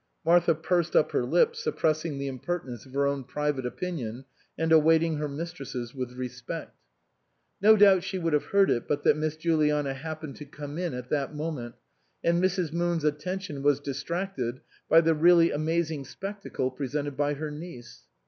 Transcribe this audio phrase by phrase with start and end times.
[0.25, 4.25] Martha pursed up her lips, suppressing the impertinence of her own private opinion
[4.57, 6.75] and awaiting her mistress's with respect.
[7.61, 10.95] No doubt she would have heard it but that Miss Juliana happened to come in
[10.95, 11.75] at that moment,
[12.23, 12.73] and Mrs.
[12.73, 18.07] Moon's attention was dis tracted by the really amazing spectacle pre sented by her niece.